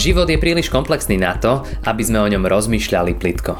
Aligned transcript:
Život 0.00 0.32
je 0.32 0.40
príliš 0.40 0.72
komplexný 0.72 1.20
na 1.20 1.36
to, 1.36 1.60
aby 1.84 2.00
sme 2.00 2.24
o 2.24 2.30
ňom 2.32 2.48
rozmýšľali 2.48 3.20
plitko. 3.20 3.52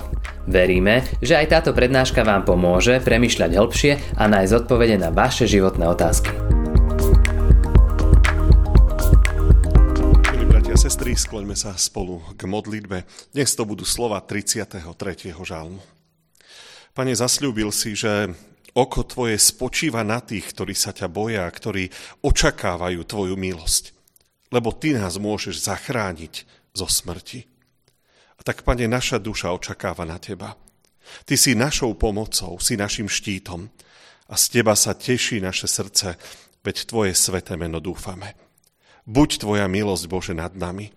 Veríme, 0.49 1.05
že 1.21 1.37
aj 1.37 1.53
táto 1.53 1.77
prednáška 1.77 2.25
vám 2.25 2.49
pomôže 2.49 2.97
premyšľať 3.05 3.61
hĺbšie 3.61 3.93
a 4.17 4.25
nájsť 4.25 4.65
odpovede 4.65 4.97
na 4.97 5.13
vaše 5.13 5.45
životné 5.45 5.85
otázky. 5.85 6.33
Milí 10.33 10.47
bratia 10.49 10.73
a 10.73 10.81
sestry, 10.81 11.13
skloňme 11.13 11.53
sa 11.53 11.77
spolu 11.77 12.25
k 12.33 12.49
modlitbe. 12.49 13.05
Dnes 13.37 13.53
to 13.53 13.69
budú 13.69 13.85
slova 13.85 14.25
33. 14.25 14.81
žalmu. 15.45 15.85
Pane, 16.97 17.13
zasľúbil 17.13 17.69
si, 17.69 17.93
že 17.93 18.33
oko 18.73 19.05
Tvoje 19.05 19.37
spočíva 19.37 20.01
na 20.09 20.25
tých, 20.25 20.57
ktorí 20.57 20.73
sa 20.73 20.97
ťa 20.97 21.05
boja, 21.13 21.45
ktorí 21.45 21.93
očakávajú 22.25 23.05
Tvoju 23.05 23.37
milosť 23.37 24.00
lebo 24.51 24.75
Ty 24.75 24.99
nás 24.99 25.17
môžeš 25.17 25.63
zachrániť 25.63 26.47
zo 26.75 26.87
smrti. 26.87 27.47
A 28.39 28.41
tak, 28.43 28.67
Pane, 28.67 28.87
naša 28.91 29.23
duša 29.23 29.55
očakáva 29.55 30.05
na 30.05 30.19
Teba. 30.19 30.59
Ty 31.25 31.35
si 31.35 31.59
našou 31.59 31.95
pomocou, 31.99 32.59
si 32.63 32.79
našim 32.79 33.11
štítom 33.11 33.67
a 34.31 34.35
z 34.39 34.45
Teba 34.61 34.79
sa 34.79 34.95
teší 34.95 35.43
naše 35.43 35.67
srdce, 35.67 36.15
veď 36.63 36.77
Tvoje 36.87 37.13
sveté 37.17 37.59
meno 37.59 37.83
dúfame. 37.83 38.37
Buď 39.09 39.43
Tvoja 39.43 39.67
milosť, 39.67 40.05
Bože, 40.07 40.35
nad 40.37 40.55
nami, 40.55 40.93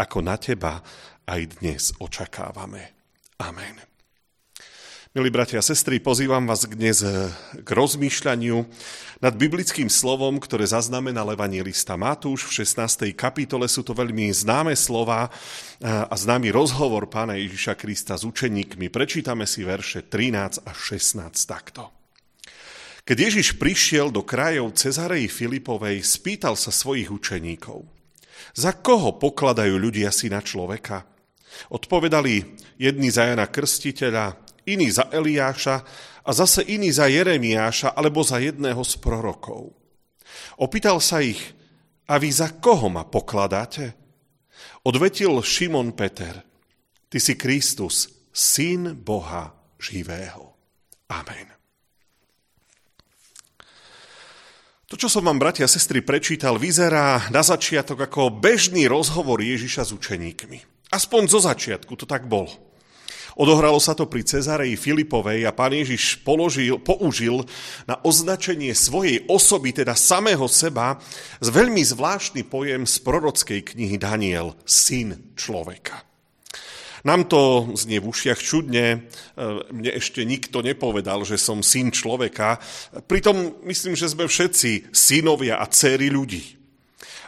ako 0.00 0.18
na 0.24 0.34
Teba 0.40 0.82
aj 1.28 1.62
dnes 1.62 1.94
očakávame. 2.02 2.90
Amen. 3.38 3.91
Milí 5.12 5.28
bratia 5.28 5.60
a 5.60 5.68
sestry, 5.68 6.00
pozývam 6.00 6.48
vás 6.48 6.64
dnes 6.64 7.04
eh, 7.04 7.28
k 7.60 7.68
rozmýšľaniu 7.68 8.64
nad 9.20 9.36
biblickým 9.36 9.92
slovom, 9.92 10.40
ktoré 10.40 10.64
zaznamenal 10.64 11.36
evangelista 11.36 12.00
Matúš. 12.00 12.48
V 12.48 12.64
16. 12.64 13.12
kapitole 13.12 13.68
sú 13.68 13.84
to 13.84 13.92
veľmi 13.92 14.32
známe 14.32 14.72
slova 14.72 15.28
eh, 15.28 15.84
a 15.84 16.16
známy 16.16 16.48
rozhovor 16.48 17.12
pána 17.12 17.36
Ježiša 17.36 17.76
Krista 17.76 18.16
s 18.16 18.24
učeníkmi. 18.24 18.88
Prečítame 18.88 19.44
si 19.44 19.68
verše 19.68 20.00
13 20.00 20.64
až 20.64 20.76
16 20.96 21.28
takto. 21.44 21.92
Keď 23.04 23.16
Ježiš 23.20 23.60
prišiel 23.60 24.08
do 24.08 24.24
krajov 24.24 24.72
Cezarej 24.80 25.28
Filipovej, 25.28 26.00
spýtal 26.08 26.56
sa 26.56 26.72
svojich 26.72 27.12
učeníkov. 27.12 27.84
Za 28.56 28.80
koho 28.80 29.20
pokladajú 29.20 29.76
ľudia 29.76 30.08
syna 30.08 30.40
človeka? 30.40 31.04
Odpovedali 31.68 32.56
jedni 32.80 33.12
za 33.12 33.28
Jana 33.28 33.44
Krstiteľa, 33.44 34.41
iný 34.68 34.90
za 34.90 35.08
Eliáša 35.10 35.76
a 36.22 36.30
zase 36.30 36.62
iný 36.66 36.94
za 36.94 37.10
Jeremiáša 37.10 37.94
alebo 37.94 38.22
za 38.22 38.38
jedného 38.38 38.82
z 38.86 38.94
prorokov. 39.02 39.74
Opýtal 40.58 41.02
sa 41.02 41.20
ich, 41.22 41.40
a 42.08 42.18
vy 42.18 42.28
za 42.28 42.50
koho 42.58 42.90
ma 42.92 43.06
pokladáte? 43.06 43.94
Odvetil 44.84 45.38
Šimon 45.40 45.94
Peter, 45.94 46.42
ty 47.08 47.18
si 47.22 47.38
Kristus, 47.38 48.10
syn 48.34 48.98
Boha 48.98 49.54
živého. 49.78 50.52
Amen. 51.08 51.52
To, 54.92 55.00
čo 55.00 55.08
som 55.08 55.24
vám, 55.24 55.40
bratia 55.40 55.64
a 55.64 55.72
sestry, 55.72 56.04
prečítal, 56.04 56.60
vyzerá 56.60 57.32
na 57.32 57.40
začiatok 57.40 58.04
ako 58.04 58.28
bežný 58.28 58.84
rozhovor 58.84 59.40
Ježiša 59.40 59.88
s 59.88 59.94
učeníkmi. 59.96 60.58
Aspoň 60.92 61.22
zo 61.32 61.40
začiatku 61.40 61.96
to 61.96 62.04
tak 62.04 62.28
bolo. 62.28 62.52
Odohralo 63.36 63.80
sa 63.80 63.96
to 63.96 64.04
pri 64.04 64.24
Cezareji 64.28 64.76
Filipovej 64.76 65.48
a 65.48 65.56
pán 65.56 65.72
Ježiš 65.72 66.20
položil, 66.20 66.76
použil 66.76 67.48
na 67.88 67.96
označenie 68.04 68.76
svojej 68.76 69.24
osoby, 69.28 69.72
teda 69.72 69.96
samého 69.96 70.44
seba, 70.52 71.00
z 71.40 71.48
veľmi 71.48 71.80
zvláštny 71.80 72.44
pojem 72.44 72.84
z 72.84 72.96
prorockej 73.00 73.60
knihy 73.72 73.96
Daniel, 73.96 74.52
syn 74.68 75.32
človeka. 75.32 76.04
Nám 77.02 77.26
to 77.26 77.74
znie 77.74 77.98
v 77.98 78.14
ušiach 78.14 78.38
čudne, 78.38 78.86
e, 78.94 79.44
mne 79.74 79.90
ešte 79.98 80.22
nikto 80.22 80.62
nepovedal, 80.62 81.26
že 81.26 81.34
som 81.34 81.58
syn 81.58 81.90
človeka, 81.90 82.62
pritom 83.10 83.58
myslím, 83.66 83.98
že 83.98 84.06
sme 84.06 84.30
všetci 84.30 84.94
synovia 84.94 85.58
a 85.58 85.66
céry 85.66 86.14
ľudí 86.14 86.61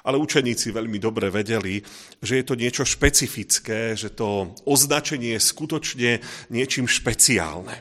ale 0.05 0.21
učeníci 0.21 0.71
veľmi 0.71 1.01
dobre 1.01 1.33
vedeli, 1.33 1.81
že 2.21 2.41
je 2.41 2.45
to 2.45 2.55
niečo 2.55 2.85
špecifické, 2.85 3.97
že 3.97 4.13
to 4.13 4.53
označenie 4.69 5.35
je 5.35 5.41
skutočne 5.41 6.11
niečím 6.53 6.85
špeciálne. 6.85 7.81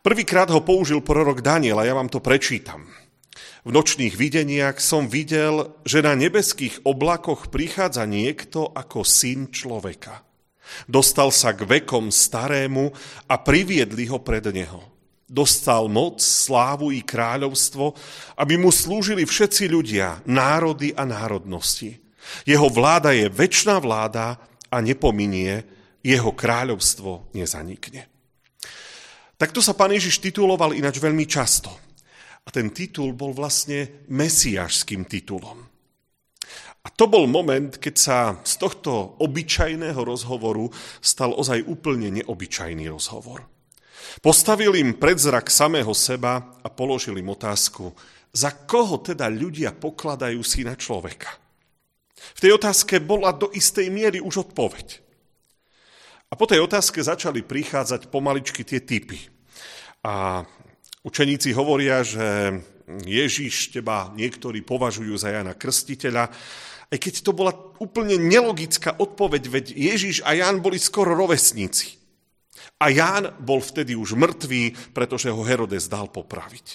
Prvýkrát 0.00 0.48
ho 0.48 0.64
použil 0.64 1.04
prorok 1.04 1.44
Daniel 1.44 1.76
a 1.78 1.84
ja 1.84 1.92
vám 1.92 2.08
to 2.08 2.24
prečítam. 2.24 2.88
V 3.68 3.70
nočných 3.76 4.16
videniach 4.16 4.80
som 4.80 5.12
videl, 5.12 5.76
že 5.84 6.00
na 6.00 6.16
nebeských 6.16 6.88
oblakoch 6.88 7.52
prichádza 7.52 8.08
niekto 8.08 8.72
ako 8.72 9.04
syn 9.04 9.52
človeka. 9.52 10.24
Dostal 10.88 11.28
sa 11.28 11.52
k 11.52 11.68
vekom 11.68 12.08
starému 12.08 12.88
a 13.28 13.34
priviedli 13.40 14.08
ho 14.08 14.20
pred 14.24 14.48
neho 14.48 14.97
dostal 15.28 15.86
moc, 15.92 16.24
slávu 16.24 16.90
i 16.90 17.04
kráľovstvo, 17.04 17.92
aby 18.40 18.56
mu 18.56 18.72
slúžili 18.72 19.28
všetci 19.28 19.68
ľudia, 19.68 20.24
národy 20.24 20.96
a 20.96 21.04
národnosti. 21.04 22.00
Jeho 22.48 22.68
vláda 22.72 23.12
je 23.12 23.28
väčšiná 23.28 23.76
vláda 23.78 24.40
a 24.72 24.76
nepominie, 24.80 25.64
jeho 26.00 26.32
kráľovstvo 26.32 27.32
nezanikne. 27.36 28.08
Takto 29.38 29.62
sa 29.62 29.76
pán 29.76 29.94
Ježiš 29.94 30.18
tituloval 30.18 30.74
ináč 30.74 30.98
veľmi 30.98 31.28
často. 31.28 31.70
A 32.42 32.48
ten 32.48 32.72
titul 32.72 33.12
bol 33.12 33.36
vlastne 33.36 34.08
mesiášským 34.08 35.04
titulom. 35.04 35.68
A 36.80 36.88
to 36.88 37.04
bol 37.04 37.28
moment, 37.28 37.76
keď 37.76 37.94
sa 37.94 38.18
z 38.40 38.56
tohto 38.56 39.20
obyčajného 39.20 40.00
rozhovoru 40.00 40.72
stal 41.04 41.36
ozaj 41.36 41.68
úplne 41.68 42.08
neobyčajný 42.08 42.88
rozhovor. 42.88 43.57
Postavil 44.18 44.74
im 44.80 44.96
predzrak 44.96 45.52
samého 45.52 45.92
seba 45.92 46.58
a 46.64 46.68
položil 46.72 47.16
im 47.20 47.28
otázku, 47.28 47.92
za 48.32 48.52
koho 48.52 49.00
teda 49.00 49.28
ľudia 49.28 49.72
pokladajú 49.72 50.40
syna 50.44 50.76
človeka. 50.76 51.28
V 52.34 52.40
tej 52.42 52.58
otázke 52.58 52.98
bola 52.98 53.32
do 53.32 53.48
istej 53.54 53.88
miery 53.88 54.18
už 54.18 54.50
odpoveď. 54.50 55.00
A 56.28 56.36
po 56.36 56.44
tej 56.44 56.60
otázke 56.60 57.00
začali 57.00 57.40
prichádzať 57.40 58.12
pomaličky 58.12 58.60
tie 58.66 58.84
typy. 58.84 59.16
A 60.04 60.44
učeníci 61.00 61.56
hovoria, 61.56 62.04
že 62.04 62.60
Ježiš, 62.88 63.72
teba 63.72 64.12
niektorí 64.12 64.60
považujú 64.64 65.14
za 65.16 65.32
Jana 65.32 65.56
Krstiteľa, 65.56 66.28
aj 66.88 66.98
keď 67.00 67.14
to 67.20 67.36
bola 67.36 67.52
úplne 67.80 68.16
nelogická 68.16 68.96
odpoveď, 68.96 69.42
veď 69.48 69.66
Ježiš 69.76 70.24
a 70.24 70.32
Jan 70.32 70.64
boli 70.64 70.80
skoro 70.80 71.12
rovesníci. 71.12 71.97
A 72.78 72.94
Ján 72.94 73.34
bol 73.42 73.58
vtedy 73.58 73.98
už 73.98 74.14
mŕtvý, 74.14 74.94
pretože 74.94 75.34
ho 75.34 75.42
Herodes 75.42 75.90
dal 75.90 76.06
popraviť. 76.06 76.66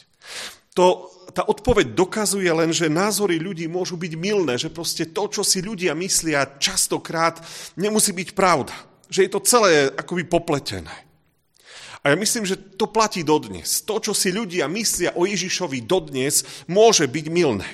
To, 0.75 1.07
tá 1.31 1.45
odpoveď 1.47 1.93
dokazuje 1.93 2.49
len, 2.49 2.73
že 2.73 2.91
názory 2.91 3.39
ľudí 3.39 3.69
môžu 3.69 3.95
byť 3.95 4.13
milné, 4.17 4.57
že 4.59 4.73
proste 4.73 5.13
to, 5.13 5.29
čo 5.29 5.45
si 5.45 5.63
ľudia 5.63 5.93
myslia, 5.95 6.59
častokrát 6.59 7.39
nemusí 7.77 8.11
byť 8.11 8.29
pravda. 8.35 8.73
Že 9.07 9.19
je 9.23 9.31
to 9.31 9.45
celé 9.45 9.71
akoby 9.93 10.25
popletené. 10.25 10.91
A 12.03 12.11
ja 12.11 12.15
myslím, 12.19 12.43
že 12.43 12.59
to 12.75 12.91
platí 12.91 13.23
dodnes. 13.23 13.79
To, 13.87 14.01
čo 14.03 14.11
si 14.11 14.35
ľudia 14.35 14.67
myslia 14.67 15.15
o 15.15 15.23
Ježišovi 15.23 15.87
dodnes, 15.87 16.43
môže 16.67 17.07
byť 17.07 17.25
milné. 17.31 17.69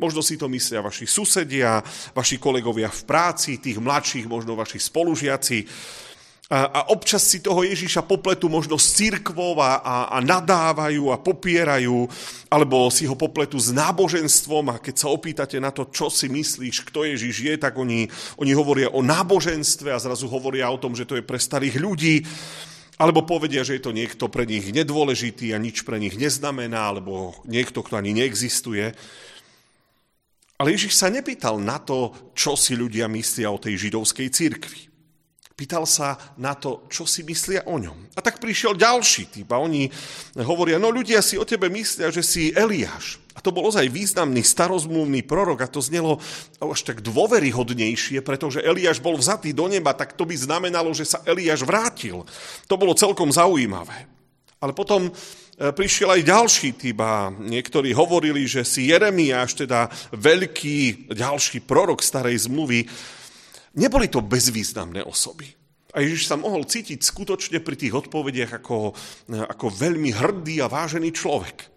Možno 0.00 0.24
si 0.24 0.40
to 0.40 0.48
myslia 0.48 0.80
vaši 0.80 1.04
susedia, 1.04 1.84
vaši 2.16 2.40
kolegovia 2.40 2.88
v 2.88 3.02
práci, 3.04 3.60
tých 3.60 3.76
mladších, 3.76 4.28
možno 4.28 4.56
vaši 4.56 4.80
spolužiaci, 4.80 5.58
a, 6.46 6.94
občas 6.94 7.26
si 7.26 7.42
toho 7.42 7.66
Ježíša 7.66 8.06
popletu 8.06 8.46
možno 8.46 8.78
s 8.78 8.94
církvou 8.94 9.58
a, 9.58 9.82
a, 9.82 9.96
a 10.14 10.18
nadávajú 10.22 11.10
a 11.10 11.18
popierajú, 11.18 12.06
alebo 12.46 12.86
si 12.86 13.02
ho 13.02 13.18
popletu 13.18 13.58
s 13.58 13.74
náboženstvom 13.74 14.70
a 14.70 14.78
keď 14.78 14.94
sa 14.94 15.08
opýtate 15.10 15.58
na 15.58 15.74
to, 15.74 15.90
čo 15.90 16.06
si 16.06 16.30
myslíš, 16.30 16.86
kto 16.86 17.02
Ježíš 17.02 17.36
je, 17.50 17.54
tak 17.58 17.74
oni, 17.74 18.06
oni 18.38 18.52
hovoria 18.54 18.94
o 18.94 19.02
náboženstve 19.02 19.90
a 19.90 19.98
zrazu 19.98 20.30
hovoria 20.30 20.70
o 20.70 20.78
tom, 20.78 20.94
že 20.94 21.02
to 21.02 21.18
je 21.18 21.26
pre 21.26 21.42
starých 21.42 21.82
ľudí, 21.82 22.22
alebo 22.96 23.26
povedia, 23.26 23.66
že 23.66 23.76
je 23.76 23.82
to 23.82 23.92
niekto 23.92 24.30
pre 24.30 24.46
nich 24.46 24.70
nedôležitý 24.70 25.50
a 25.50 25.58
nič 25.58 25.82
pre 25.82 25.98
nich 25.98 26.14
neznamená, 26.14 26.94
alebo 26.94 27.34
niekto, 27.42 27.82
kto 27.82 27.98
ani 27.98 28.14
neexistuje. 28.14 28.94
Ale 30.62 30.72
Ježiš 30.72 30.94
sa 30.94 31.10
nepýtal 31.10 31.58
na 31.58 31.82
to, 31.82 32.14
čo 32.38 32.54
si 32.54 32.78
ľudia 32.78 33.10
myslia 33.10 33.50
o 33.50 33.60
tej 33.60 33.90
židovskej 33.90 34.30
církvi. 34.30 34.95
Pýtal 35.56 35.88
sa 35.88 36.20
na 36.36 36.52
to, 36.52 36.84
čo 36.92 37.08
si 37.08 37.24
myslia 37.24 37.64
o 37.64 37.80
ňom. 37.80 38.12
A 38.12 38.20
tak 38.20 38.36
prišiel 38.44 38.76
ďalší 38.76 39.32
typ 39.32 39.48
a 39.48 39.64
oni 39.64 39.88
hovoria, 40.44 40.76
no 40.76 40.92
ľudia 40.92 41.24
si 41.24 41.40
o 41.40 41.48
tebe 41.48 41.72
myslia, 41.72 42.12
že 42.12 42.20
si 42.20 42.52
Eliáš. 42.52 43.16
A 43.32 43.40
to 43.40 43.56
bol 43.56 43.64
ozaj 43.64 43.88
významný 43.88 44.44
starozmluvný 44.44 45.24
prorok 45.24 45.64
a 45.64 45.72
to 45.72 45.80
znelo 45.80 46.20
až 46.60 46.80
tak 46.84 47.00
dôveryhodnejšie, 47.00 48.20
pretože 48.20 48.60
Eliáš 48.60 49.00
bol 49.00 49.16
vzatý 49.16 49.56
do 49.56 49.64
neba, 49.64 49.96
tak 49.96 50.12
to 50.12 50.28
by 50.28 50.36
znamenalo, 50.36 50.92
že 50.92 51.08
sa 51.08 51.24
Eliáš 51.24 51.64
vrátil. 51.64 52.28
To 52.68 52.76
bolo 52.76 52.92
celkom 52.92 53.32
zaujímavé. 53.32 54.12
Ale 54.60 54.76
potom 54.76 55.08
e, 55.08 55.12
prišiel 55.72 56.20
aj 56.20 56.28
ďalší 56.36 56.68
typ 56.76 57.00
a 57.00 57.32
niektorí 57.32 57.96
hovorili, 57.96 58.44
že 58.44 58.60
si 58.60 58.92
Jeremiáš, 58.92 59.64
teda 59.64 59.88
veľký 60.12 61.12
ďalší 61.16 61.64
prorok 61.64 62.04
starej 62.04 62.44
zmluvy, 62.44 62.84
neboli 63.76 64.08
to 64.08 64.24
bezvýznamné 64.24 65.04
osoby. 65.04 65.52
A 65.96 66.04
Ježiš 66.04 66.28
sa 66.28 66.36
mohol 66.36 66.68
cítiť 66.68 67.00
skutočne 67.00 67.64
pri 67.64 67.72
tých 67.72 67.96
odpovediach 67.96 68.60
ako, 68.60 68.92
ako 69.32 69.66
veľmi 69.72 70.12
hrdý 70.12 70.60
a 70.60 70.68
vážený 70.68 71.08
človek. 71.12 71.72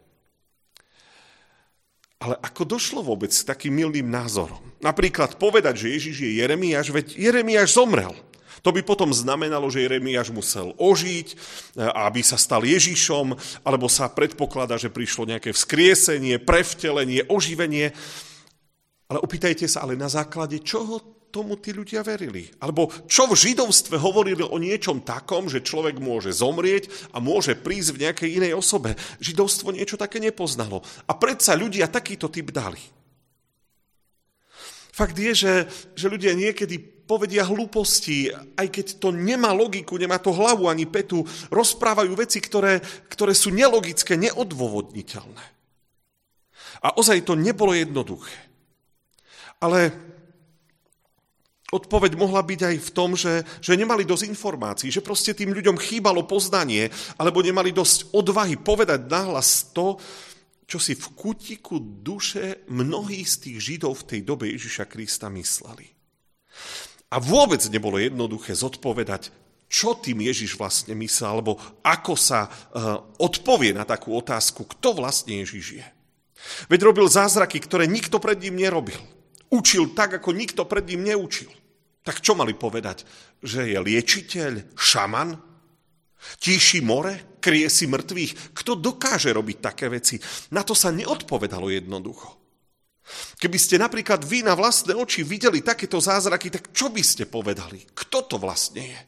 Ale 2.20 2.36
ako 2.44 2.68
došlo 2.68 3.00
vôbec 3.00 3.32
s 3.32 3.48
takým 3.48 3.80
milným 3.80 4.12
názorom? 4.12 4.60
Napríklad 4.84 5.40
povedať, 5.40 5.88
že 5.88 5.96
Ježiš 5.96 6.16
je 6.20 6.32
Jeremiáš, 6.44 6.92
veď 6.92 7.16
Jeremiáš 7.16 7.80
zomrel. 7.80 8.12
To 8.60 8.76
by 8.76 8.84
potom 8.84 9.16
znamenalo, 9.16 9.72
že 9.72 9.88
Jeremiáš 9.88 10.36
musel 10.36 10.76
ožiť, 10.76 11.28
e, 11.32 11.36
aby 11.80 12.20
sa 12.20 12.36
stal 12.36 12.68
Ježišom, 12.68 13.32
alebo 13.64 13.88
sa 13.88 14.12
predpokladá, 14.12 14.76
že 14.76 14.92
prišlo 14.92 15.32
nejaké 15.32 15.56
vzkriesenie, 15.56 16.44
prevtelenie, 16.44 17.24
oživenie. 17.32 17.96
Ale 19.08 19.24
opýtajte 19.24 19.64
sa, 19.72 19.88
ale 19.88 19.96
na 19.96 20.12
základe 20.12 20.60
čoho 20.60 21.19
tomu 21.30 21.58
tí 21.58 21.74
ľudia 21.74 22.02
verili? 22.02 22.50
Alebo 22.58 22.90
čo 23.06 23.30
v 23.30 23.38
židovstve 23.38 23.96
hovorili 24.02 24.42
o 24.42 24.58
niečom 24.58 25.06
takom, 25.06 25.46
že 25.48 25.66
človek 25.66 26.02
môže 26.02 26.34
zomrieť 26.34 27.14
a 27.14 27.22
môže 27.22 27.54
prísť 27.58 27.90
v 27.94 28.02
nejakej 28.06 28.30
inej 28.42 28.54
osobe? 28.58 28.98
Židovstvo 29.22 29.74
niečo 29.74 29.96
také 29.96 30.18
nepoznalo. 30.18 30.82
A 31.06 31.14
predsa 31.16 31.54
ľudia 31.54 31.88
takýto 31.88 32.28
typ 32.28 32.50
dali. 32.50 32.82
Fakt 35.00 35.16
je, 35.16 35.32
že, 35.32 35.54
že 35.96 36.12
ľudia 36.12 36.36
niekedy 36.36 36.76
povedia 37.10 37.42
hlúposti, 37.48 38.30
aj 38.54 38.68
keď 38.70 38.86
to 39.02 39.10
nemá 39.10 39.50
logiku, 39.50 39.98
nemá 39.98 40.22
to 40.22 40.30
hlavu 40.30 40.70
ani 40.70 40.86
petu, 40.86 41.26
rozprávajú 41.50 42.14
veci, 42.14 42.38
ktoré, 42.38 42.84
ktoré 43.10 43.34
sú 43.34 43.50
nelogické, 43.50 44.14
neodôvodniteľné. 44.14 45.46
A 46.86 46.88
ozaj 47.00 47.26
to 47.26 47.34
nebolo 47.34 47.74
jednoduché. 47.74 48.36
Ale 49.58 49.92
Odpoveď 51.70 52.18
mohla 52.18 52.42
byť 52.42 52.62
aj 52.66 52.76
v 52.82 52.90
tom, 52.98 53.14
že, 53.14 53.46
že 53.62 53.78
nemali 53.78 54.02
dosť 54.02 54.26
informácií, 54.26 54.90
že 54.90 55.06
proste 55.06 55.38
tým 55.38 55.54
ľuďom 55.54 55.78
chýbalo 55.78 56.26
poznanie, 56.26 56.90
alebo 57.22 57.46
nemali 57.46 57.70
dosť 57.70 58.10
odvahy 58.10 58.58
povedať 58.58 59.06
nahlas 59.06 59.70
to, 59.70 60.02
čo 60.66 60.78
si 60.82 60.98
v 60.98 61.08
kutiku 61.14 61.82
duše 61.82 62.66
mnohí 62.70 63.22
z 63.26 63.36
tých 63.38 63.58
Židov 63.58 64.02
v 64.02 64.08
tej 64.14 64.22
dobe 64.26 64.50
Ježiša 64.54 64.86
Krista 64.90 65.30
mysleli. 65.30 65.86
A 67.10 67.18
vôbec 67.18 67.62
nebolo 67.74 67.98
jednoduché 67.98 68.54
zodpovedať, 68.54 69.34
čo 69.70 69.98
tým 69.98 70.26
Ježiš 70.26 70.58
vlastne 70.58 70.98
myslel, 70.98 71.30
alebo 71.30 71.58
ako 71.86 72.14
sa 72.18 72.50
uh, 72.50 73.02
odpovie 73.22 73.74
na 73.74 73.86
takú 73.86 74.18
otázku, 74.18 74.66
kto 74.66 74.98
vlastne 74.98 75.42
Ježiš 75.46 75.66
je. 75.82 75.88
Veď 76.70 76.90
robil 76.90 77.06
zázraky, 77.06 77.62
ktoré 77.62 77.86
nikto 77.86 78.18
pred 78.18 78.42
ním 78.42 78.58
nerobil. 78.58 78.98
Učil 79.50 79.94
tak, 79.94 80.22
ako 80.22 80.34
nikto 80.34 80.66
pred 80.66 80.86
ním 80.86 81.06
neučil. 81.06 81.50
Tak 82.04 82.24
čo 82.24 82.34
mali 82.34 82.56
povedať? 82.56 83.04
Že 83.44 83.76
je 83.76 83.80
liečiteľ, 83.80 84.54
šaman? 84.76 85.36
Tíši 86.40 86.80
more? 86.84 87.40
Krie 87.40 87.72
si 87.72 87.88
mŕtvych? 87.88 88.56
Kto 88.56 88.76
dokáže 88.76 89.32
robiť 89.32 89.58
také 89.64 89.88
veci? 89.88 90.20
Na 90.52 90.68
to 90.68 90.76
sa 90.76 90.92
neodpovedalo 90.92 91.72
jednoducho. 91.72 92.40
Keby 93.40 93.58
ste 93.58 93.82
napríklad 93.82 94.22
vy 94.22 94.46
na 94.46 94.54
vlastné 94.54 94.94
oči 94.94 95.26
videli 95.26 95.66
takéto 95.66 95.98
zázraky, 95.98 96.54
tak 96.54 96.76
čo 96.76 96.94
by 96.94 97.02
ste 97.02 97.26
povedali? 97.26 97.82
Kto 97.96 98.28
to 98.28 98.36
vlastne 98.38 98.84
je? 98.86 99.02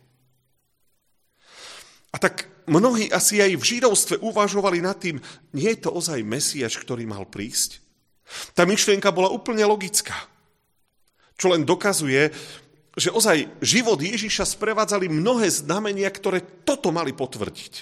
A 2.11 2.17
tak 2.19 2.65
mnohí 2.67 3.07
asi 3.13 3.39
aj 3.39 3.55
v 3.55 3.67
židovstve 3.77 4.15
uvažovali 4.19 4.83
nad 4.83 4.97
tým, 4.99 5.21
nie 5.55 5.69
je 5.71 5.83
to 5.85 5.94
ozaj 5.94 6.19
Mesiaš, 6.25 6.81
ktorý 6.81 7.07
mal 7.07 7.29
prísť? 7.29 7.79
Tá 8.55 8.63
myšlienka 8.67 9.11
bola 9.11 9.31
úplne 9.31 9.63
logická. 9.67 10.15
Čo 11.35 11.55
len 11.55 11.65
dokazuje, 11.65 12.31
že 13.01 13.09
ozaj 13.09 13.57
život 13.65 13.98
Ježiša 13.98 14.45
sprevádzali 14.45 15.09
mnohé 15.09 15.50
znamenia, 15.50 16.06
ktoré 16.13 16.62
toto 16.62 16.94
mali 16.94 17.18
potvrdiť. 17.18 17.74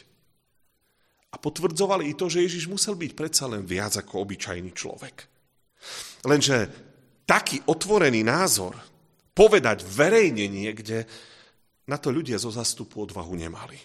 A 1.30 1.36
potvrdzovali 1.36 2.08
i 2.08 2.14
to, 2.16 2.32
že 2.32 2.48
Ježiš 2.48 2.72
musel 2.72 2.96
byť 2.96 3.12
predsa 3.12 3.52
len 3.52 3.68
viac 3.68 4.00
ako 4.00 4.24
obyčajný 4.24 4.72
človek. 4.72 5.16
Lenže 6.24 6.58
taký 7.28 7.60
otvorený 7.68 8.24
názor 8.24 8.80
povedať 9.36 9.84
verejne 9.84 10.48
niekde, 10.48 11.04
na 11.86 12.00
to 12.00 12.16
ľudia 12.16 12.40
zo 12.40 12.50
zastupu 12.50 13.04
odvahu 13.04 13.36
nemali. 13.36 13.78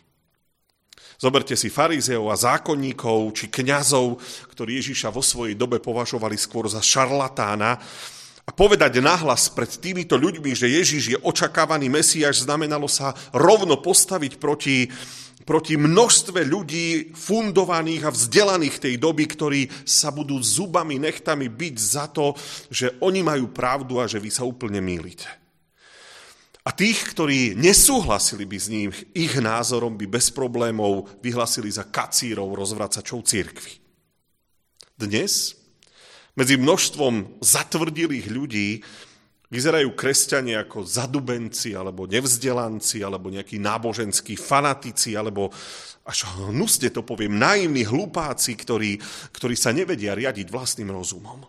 Zoberte 1.19 1.55
si 1.55 1.71
farizeov 1.71 2.31
a 2.31 2.37
zákonníkov 2.37 3.33
či 3.39 3.47
kňazov, 3.51 4.19
ktorí 4.51 4.83
Ježiša 4.83 5.15
vo 5.15 5.23
svojej 5.23 5.55
dobe 5.55 5.79
považovali 5.79 6.35
skôr 6.35 6.67
za 6.67 6.83
šarlatána, 6.83 7.79
a 8.45 8.51
povedať 8.53 9.01
nahlas 9.01 9.49
pred 9.49 9.73
týmito 9.73 10.21
ľuďmi, 10.21 10.53
že 10.53 10.69
Ježiš 10.69 11.03
je 11.17 11.19
očakávaný 11.25 11.89
Mesiáš, 11.89 12.45
znamenalo 12.45 12.85
sa 12.85 13.17
rovno 13.33 13.81
postaviť 13.81 14.37
proti, 14.37 14.93
proti 15.49 15.81
množstve 15.81 16.45
ľudí 16.45 17.17
fundovaných 17.17 18.05
a 18.05 18.13
vzdelaných 18.13 18.77
tej 18.85 18.95
doby, 19.01 19.25
ktorí 19.25 19.61
sa 19.89 20.13
budú 20.13 20.37
zubami, 20.45 21.01
nechtami 21.01 21.49
byť 21.49 21.75
za 21.81 22.05
to, 22.13 22.37
že 22.69 23.01
oni 23.01 23.25
majú 23.25 23.49
pravdu 23.49 23.97
a 23.97 24.05
že 24.05 24.21
vy 24.21 24.29
sa 24.29 24.45
úplne 24.45 24.85
mýlite. 24.85 25.29
A 26.65 26.73
tých, 26.73 27.13
ktorí 27.13 27.57
nesúhlasili 27.57 28.49
by 28.49 28.57
s 28.61 28.69
ním, 28.73 28.89
ich 29.13 29.37
názorom 29.37 30.01
by 30.01 30.05
bez 30.09 30.33
problémov 30.33 31.13
vyhlasili 31.21 31.69
za 31.69 31.85
kacírov 31.85 32.57
rozvracačov 32.57 33.25
církvy. 33.25 33.81
Dnes 34.97 35.64
medzi 36.35 36.55
množstvom 36.59 37.39
zatvrdilých 37.43 38.27
ľudí 38.31 38.69
vyzerajú 39.55 39.95
kresťania 39.95 40.67
ako 40.67 40.83
zadubenci, 40.83 41.79
alebo 41.79 42.11
nevzdelanci, 42.11 43.07
alebo 43.07 43.31
nejakí 43.31 43.63
náboženskí 43.63 44.35
fanatici, 44.35 45.15
alebo 45.15 45.55
až 46.05 46.27
hnusne 46.51 46.91
to 46.91 47.07
poviem, 47.07 47.39
naivní 47.39 47.87
hlupáci, 47.87 48.59
ktorí, 48.59 48.99
ktorí 49.31 49.55
sa 49.55 49.71
nevedia 49.71 50.19
riadiť 50.19 50.51
vlastným 50.51 50.91
rozumom. 50.91 51.47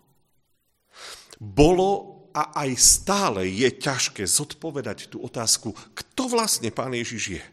Bolo 1.41 2.15
a 2.35 2.51
aj 2.67 2.71
stále 2.75 3.47
je 3.47 3.71
ťažké 3.73 4.27
zodpovedať 4.27 5.07
tú 5.07 5.23
otázku, 5.23 5.71
kto 5.95 6.27
vlastne 6.27 6.67
Pán 6.69 6.91
Ježiš 6.91 7.39
je. 7.39 7.43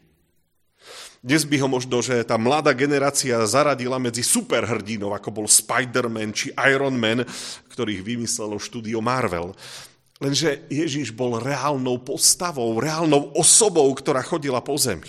Dnes 1.23 1.47
by 1.47 1.55
ho 1.63 1.71
možno, 1.71 2.03
že 2.03 2.19
tá 2.27 2.35
mladá 2.35 2.75
generácia 2.75 3.39
zaradila 3.47 3.95
medzi 3.95 4.19
superhrdinov, 4.19 5.15
ako 5.15 5.31
bol 5.31 5.47
Spider-Man 5.47 6.35
či 6.35 6.51
Iron 6.67 6.99
Man, 6.99 7.23
ktorých 7.71 8.03
vymyslelo 8.03 8.59
štúdio 8.59 8.99
Marvel. 8.99 9.55
Lenže 10.19 10.67
Ježiš 10.67 11.15
bol 11.15 11.39
reálnou 11.39 12.03
postavou, 12.03 12.75
reálnou 12.75 13.31
osobou, 13.39 13.87
ktorá 13.95 14.19
chodila 14.19 14.59
po 14.59 14.75
zemi. 14.75 15.07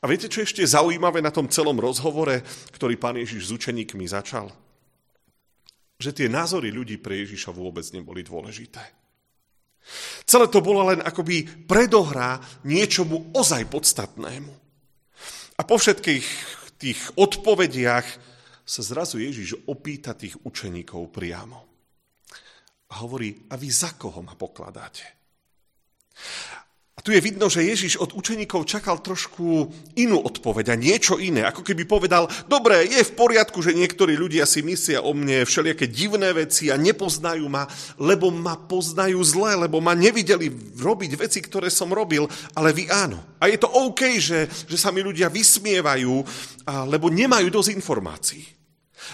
A 0.00 0.04
viete, 0.04 0.28
čo 0.28 0.44
ešte 0.44 0.60
zaujímavé 0.68 1.24
na 1.24 1.32
tom 1.32 1.48
celom 1.48 1.80
rozhovore, 1.80 2.44
ktorý 2.76 3.00
pán 3.00 3.16
Ježiš 3.16 3.48
s 3.48 3.54
učeníkmi 3.56 4.04
začal? 4.04 4.52
Že 5.96 6.12
tie 6.12 6.28
názory 6.28 6.68
ľudí 6.68 7.00
pre 7.00 7.24
Ježiša 7.24 7.56
vôbec 7.56 7.88
neboli 7.96 8.20
dôležité. 8.20 9.05
Celé 10.26 10.50
to 10.50 10.58
bolo 10.58 10.90
len 10.90 11.00
akoby 11.00 11.46
predohrá 11.66 12.42
niečomu 12.66 13.30
ozaj 13.34 13.70
podstatnému. 13.70 14.52
A 15.56 15.62
po 15.64 15.76
všetkých 15.78 16.26
tých 16.76 17.00
odpovediach 17.16 18.06
sa 18.66 18.82
zrazu 18.82 19.22
Ježiš 19.22 19.70
opýta 19.70 20.12
tých 20.12 20.36
učeníkov 20.42 21.14
priamo. 21.14 21.58
A 22.90 22.94
hovorí, 23.02 23.46
a 23.50 23.54
vy 23.54 23.68
za 23.70 23.94
koho 23.94 24.20
ma 24.22 24.34
pokladáte? 24.34 25.02
Tu 27.04 27.14
je 27.14 27.20
vidno, 27.20 27.46
že 27.46 27.62
Ježiš 27.62 28.02
od 28.02 28.18
učeníkov 28.18 28.66
čakal 28.66 28.98
trošku 28.98 29.70
inú 29.94 30.16
odpoveď 30.26 30.72
a 30.72 30.80
niečo 30.80 31.20
iné. 31.22 31.46
Ako 31.46 31.62
keby 31.62 31.86
povedal, 31.86 32.26
dobre, 32.50 32.82
je 32.82 32.98
v 32.98 33.14
poriadku, 33.14 33.62
že 33.62 33.76
niektorí 33.76 34.18
ľudia 34.18 34.42
si 34.42 34.64
myslia 34.64 35.04
o 35.04 35.14
mne 35.14 35.46
všelijaké 35.46 35.86
divné 35.86 36.32
veci 36.34 36.72
a 36.72 36.74
nepoznajú 36.74 37.46
ma, 37.46 37.68
lebo 38.00 38.34
ma 38.34 38.58
poznajú 38.58 39.22
zle, 39.22 39.54
lebo 39.54 39.78
ma 39.78 39.94
nevideli 39.94 40.48
robiť 40.80 41.20
veci, 41.20 41.44
ktoré 41.44 41.70
som 41.70 41.92
robil, 41.92 42.26
ale 42.56 42.72
vy 42.72 42.90
áno. 42.90 43.38
A 43.38 43.52
je 43.52 43.60
to 43.60 43.68
OK, 43.68 44.16
že, 44.16 44.50
že 44.66 44.80
sa 44.80 44.88
mi 44.88 45.04
ľudia 45.04 45.28
vysmievajú, 45.28 46.14
lebo 46.88 47.12
nemajú 47.12 47.52
dosť 47.52 47.76
informácií. 47.76 48.42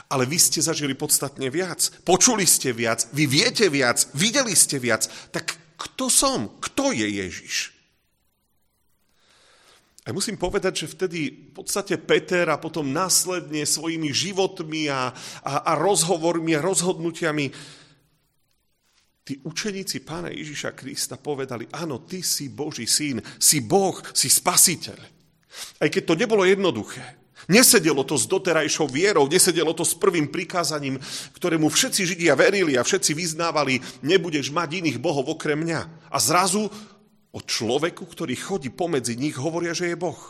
Ale 0.08 0.24
vy 0.24 0.38
ste 0.38 0.62
zažili 0.62 0.94
podstatne 0.94 1.50
viac, 1.50 1.82
počuli 2.06 2.46
ste 2.46 2.70
viac, 2.72 3.10
vy 3.10 3.26
viete 3.26 3.66
viac, 3.68 4.06
videli 4.14 4.54
ste 4.54 4.78
viac. 4.78 5.04
Tak 5.34 5.60
kto 5.76 6.06
som? 6.06 6.56
Kto 6.62 6.94
je 6.94 7.04
Ježiš? 7.04 7.71
A 10.02 10.10
musím 10.10 10.34
povedať, 10.34 10.82
že 10.82 10.92
vtedy 10.98 11.50
v 11.50 11.62
podstate 11.62 11.94
Peter 11.94 12.50
a 12.50 12.58
potom 12.58 12.90
následne 12.90 13.62
svojimi 13.62 14.10
životmi 14.10 14.90
a, 14.90 15.14
a, 15.46 15.52
a 15.62 15.72
rozhovormi 15.78 16.58
a 16.58 16.64
rozhodnutiami 16.64 17.46
tí 19.22 19.38
učeníci 19.46 20.02
pána 20.02 20.34
Ježiša 20.34 20.74
Krista 20.74 21.14
povedali, 21.14 21.70
áno, 21.70 22.02
ty 22.02 22.26
si 22.26 22.50
Boží 22.50 22.90
syn, 22.90 23.22
si 23.38 23.62
Boh, 23.62 23.94
si 24.10 24.26
spasiteľ. 24.26 24.98
Aj 25.78 25.88
keď 25.88 26.02
to 26.02 26.18
nebolo 26.18 26.42
jednoduché. 26.42 27.22
Nesedelo 27.50 28.06
to 28.06 28.14
s 28.14 28.30
doterajšou 28.30 28.86
vierou, 28.86 29.26
nesedelo 29.26 29.74
to 29.74 29.82
s 29.82 29.98
prvým 29.98 30.30
prikázaním, 30.30 30.98
ktorému 31.34 31.70
všetci 31.70 32.06
Židia 32.06 32.38
verili 32.38 32.78
a 32.78 32.86
všetci 32.86 33.18
vyznávali, 33.18 33.82
nebudeš 34.02 34.54
mať 34.54 34.78
iných 34.78 34.98
bohov 35.02 35.26
okrem 35.26 35.58
mňa. 35.58 36.10
A 36.10 36.18
zrazu 36.22 36.70
o 37.32 37.38
človeku, 37.40 38.04
ktorý 38.04 38.36
chodí 38.36 38.68
pomedzi 38.68 39.16
nich, 39.16 39.36
hovoria, 39.40 39.72
že 39.72 39.92
je 39.92 39.96
Boh. 39.96 40.20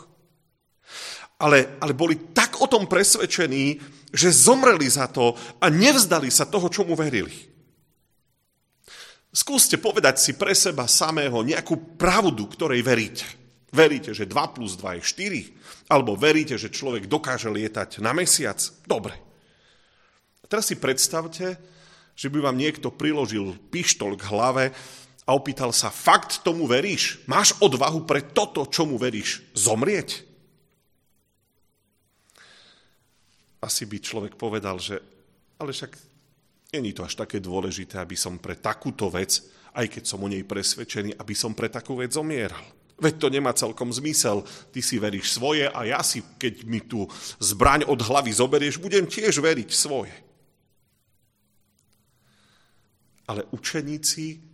Ale, 1.43 1.75
ale 1.83 1.91
boli 1.91 2.31
tak 2.31 2.63
o 2.63 2.67
tom 2.71 2.87
presvedčení, 2.87 3.79
že 4.13 4.31
zomreli 4.31 4.87
za 4.87 5.11
to 5.11 5.35
a 5.59 5.67
nevzdali 5.67 6.31
sa 6.31 6.47
toho, 6.47 6.71
čomu 6.71 6.95
verili. 6.95 7.33
Skúste 9.33 9.81
povedať 9.81 10.21
si 10.21 10.31
pre 10.37 10.53
seba 10.53 10.85
samého 10.85 11.41
nejakú 11.41 11.97
pravdu, 11.97 12.45
ktorej 12.45 12.85
veríte. 12.85 13.25
Veríte, 13.73 14.13
že 14.13 14.29
2 14.29 14.53
plus 14.53 14.77
2 14.77 15.01
je 15.01 15.03
4? 15.89 15.89
Alebo 15.89 16.13
veríte, 16.13 16.53
že 16.61 16.69
človek 16.69 17.09
dokáže 17.09 17.49
lietať 17.49 17.97
na 18.05 18.13
mesiac? 18.13 18.61
Dobre. 18.85 19.17
A 20.39 20.45
teraz 20.45 20.69
si 20.69 20.77
predstavte, 20.77 21.57
že 22.13 22.29
by 22.29 22.45
vám 22.45 22.61
niekto 22.61 22.93
priložil 22.93 23.57
pištol 23.73 24.13
k 24.13 24.29
hlave 24.29 24.63
a 25.23 25.29
opýtal 25.31 25.71
sa, 25.71 25.87
fakt 25.87 26.43
tomu 26.43 26.67
veríš? 26.67 27.23
Máš 27.31 27.55
odvahu 27.63 28.03
pre 28.03 28.23
toto, 28.23 28.67
čomu 28.67 28.99
veríš, 28.99 29.39
zomrieť? 29.55 30.23
Asi 33.63 33.87
by 33.87 33.97
človek 34.03 34.35
povedal, 34.35 34.75
že 34.75 34.99
ale 35.63 35.71
však 35.71 35.95
není 36.75 36.91
to 36.91 37.07
až 37.07 37.15
také 37.15 37.39
dôležité, 37.39 38.03
aby 38.03 38.19
som 38.19 38.35
pre 38.35 38.59
takúto 38.59 39.07
vec, 39.07 39.39
aj 39.71 39.87
keď 39.87 40.03
som 40.03 40.19
o 40.19 40.27
nej 40.27 40.43
presvedčený, 40.43 41.15
aby 41.15 41.31
som 41.31 41.55
pre 41.55 41.71
takú 41.71 41.95
vec 41.95 42.11
zomieral. 42.11 42.61
Veď 42.99 43.13
to 43.17 43.27
nemá 43.31 43.55
celkom 43.55 43.89
zmysel. 43.89 44.45
Ty 44.75 44.79
si 44.83 45.01
veríš 45.01 45.33
svoje 45.33 45.65
a 45.65 45.79
ja 45.87 46.03
si, 46.05 46.21
keď 46.37 46.53
mi 46.67 46.83
tu 46.83 47.07
zbraň 47.41 47.87
od 47.89 47.99
hlavy 48.03 48.35
zoberieš, 48.35 48.77
budem 48.77 49.07
tiež 49.07 49.39
veriť 49.39 49.69
svoje. 49.71 50.13
Ale 53.23 53.47
učeníci 53.55 54.52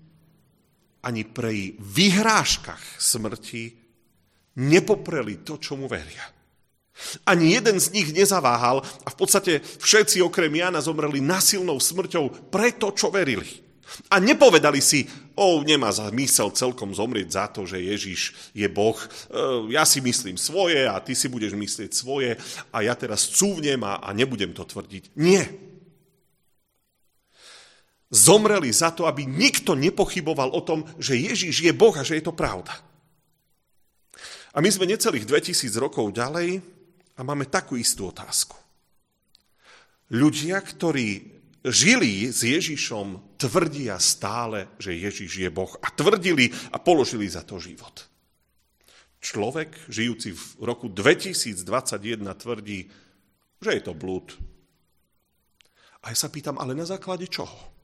ani 1.03 1.23
pri 1.23 1.79
vyhrážkach 1.79 2.99
smrti 2.99 3.71
nepopreli 4.59 5.41
to, 5.47 5.55
čo 5.57 5.79
mu 5.79 5.87
veria. 5.87 6.23
Ani 7.23 7.55
jeden 7.55 7.79
z 7.79 7.95
nich 7.95 8.11
nezaváhal 8.11 8.83
a 8.83 9.07
v 9.07 9.15
podstate 9.15 9.63
všetci 9.63 10.19
okrem 10.19 10.51
Jana 10.51 10.83
zomreli 10.83 11.23
nasilnou 11.23 11.79
smrťou 11.79 12.51
pre 12.51 12.75
to, 12.75 12.91
čo 12.91 13.07
verili. 13.07 13.47
A 14.13 14.21
nepovedali 14.21 14.83
si, 14.83 15.07
o, 15.33 15.65
nemá 15.65 15.89
za 15.89 16.13
mysel 16.13 16.53
celkom 16.53 16.93
zomrieť 16.93 17.29
za 17.31 17.45
to, 17.49 17.65
že 17.65 17.81
Ježiš 17.81 18.53
je 18.53 18.67
Boh. 18.69 18.93
E, 18.93 19.07
ja 19.73 19.81
si 19.81 19.97
myslím 20.03 20.37
svoje 20.37 20.85
a 20.85 21.01
ty 21.01 21.17
si 21.17 21.25
budeš 21.25 21.57
myslieť 21.57 21.91
svoje 21.95 22.37
a 22.69 22.77
ja 22.85 22.93
teraz 22.93 23.25
cúvnem 23.33 23.81
a, 23.81 23.97
a 23.97 24.13
nebudem 24.13 24.53
to 24.53 24.61
tvrdiť. 24.61 25.17
Nie. 25.17 25.68
Zomreli 28.09 28.73
za 28.73 28.89
to, 28.89 29.05
aby 29.05 29.29
nikto 29.29 29.77
nepochyboval 29.77 30.49
o 30.49 30.65
tom, 30.65 30.81
že 30.97 31.13
Ježiš 31.13 31.61
je 31.61 31.73
Boh 31.73 31.93
a 31.93 32.01
že 32.01 32.17
je 32.17 32.25
to 32.25 32.33
pravda. 32.33 32.73
A 34.49 34.65
my 34.65 34.69
sme 34.73 34.89
necelých 34.89 35.29
2000 35.29 35.69
rokov 35.77 36.09
ďalej 36.09 36.57
a 37.15 37.21
máme 37.21 37.45
takú 37.45 37.77
istú 37.77 38.09
otázku. 38.09 38.57
Ľudia, 40.09 40.57
ktorí 40.57 41.37
žili 41.61 42.33
s 42.33 42.41
Ježišom, 42.41 43.37
tvrdia 43.37 44.01
stále, 44.01 44.73
že 44.81 44.97
Ježiš 44.97 45.45
je 45.45 45.49
Boh. 45.53 45.69
A 45.85 45.93
tvrdili 45.93 46.49
a 46.73 46.81
položili 46.81 47.29
za 47.29 47.45
to 47.45 47.61
život. 47.61 48.09
Človek, 49.21 49.91
žijúci 49.91 50.31
v 50.33 50.63
roku 50.65 50.89
2021, 50.89 51.61
tvrdí, 52.39 52.89
že 53.59 53.69
je 53.75 53.81
to 53.83 53.93
blúd. 53.93 54.33
A 56.01 56.09
ja 56.09 56.17
sa 56.17 56.31
pýtam, 56.31 56.57
ale 56.57 56.71
na 56.71 56.87
základe 56.87 57.27
čoho? 57.27 57.78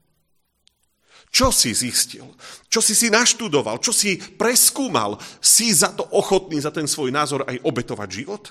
Čo 1.30 1.52
si 1.52 1.76
zistil? 1.76 2.24
Čo 2.72 2.80
si 2.80 2.96
si 2.96 3.12
naštudoval? 3.12 3.82
Čo 3.82 3.92
si 3.92 4.16
preskúmal? 4.16 5.20
Si 5.42 5.68
za 5.74 5.92
to 5.92 6.06
ochotný, 6.16 6.56
za 6.62 6.72
ten 6.72 6.88
svoj 6.88 7.12
názor 7.12 7.44
aj 7.44 7.60
obetovať 7.60 8.08
život? 8.08 8.44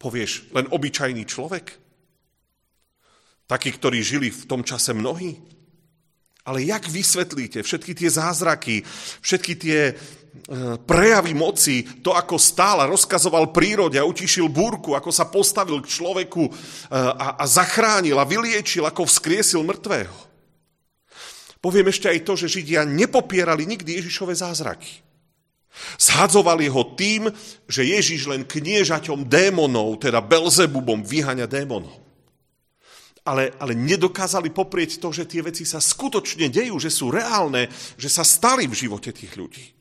Povieš, 0.00 0.54
len 0.56 0.70
obyčajný 0.70 1.28
človek? 1.28 1.76
Takí, 3.50 3.68
ktorí 3.74 3.98
žili 4.00 4.30
v 4.30 4.46
tom 4.46 4.62
čase 4.62 4.94
mnohí? 4.94 5.36
Ale 6.46 6.64
jak 6.64 6.88
vysvetlíte 6.88 7.60
všetky 7.60 7.92
tie 7.92 8.08
zázraky, 8.08 8.80
všetky 9.20 9.52
tie 9.60 9.92
prejavy 10.86 11.34
moci, 11.34 11.82
to, 12.02 12.14
ako 12.14 12.38
stál 12.38 12.82
a 12.82 12.90
rozkazoval 12.90 13.50
prírode 13.50 13.98
a 13.98 14.06
utišil 14.06 14.46
búrku, 14.50 14.94
ako 14.94 15.10
sa 15.10 15.26
postavil 15.26 15.82
k 15.82 15.90
človeku 15.90 16.42
e, 16.46 16.50
a, 16.94 17.38
a 17.38 17.44
zachránil 17.46 18.18
a 18.18 18.26
vyliečil, 18.26 18.86
ako 18.86 19.06
vzkriesil 19.06 19.62
mŕtvého. 19.62 20.16
Poviem 21.60 21.92
ešte 21.92 22.08
aj 22.08 22.24
to, 22.24 22.32
že 22.38 22.50
Židia 22.50 22.88
nepopierali 22.88 23.68
nikdy 23.68 24.00
Ježišove 24.00 24.32
zázraky. 24.32 25.02
Zhadzovali 26.00 26.66
ho 26.66 26.82
tým, 26.98 27.30
že 27.70 27.86
Ježiš 27.86 28.26
len 28.26 28.42
kniežaťom 28.42 29.28
démonov, 29.28 30.02
teda 30.02 30.18
Belzebubom, 30.18 31.06
vyháňa 31.06 31.46
démonov. 31.46 31.94
Ale, 33.22 33.52
ale 33.60 33.76
nedokázali 33.76 34.50
poprieť 34.50 34.98
to, 34.98 35.12
že 35.12 35.28
tie 35.28 35.44
veci 35.44 35.68
sa 35.68 35.78
skutočne 35.78 36.48
dejú, 36.48 36.80
že 36.80 36.88
sú 36.88 37.12
reálne, 37.12 37.68
že 38.00 38.08
sa 38.08 38.24
stali 38.24 38.64
v 38.64 38.74
živote 38.74 39.12
tých 39.12 39.36
ľudí. 39.36 39.79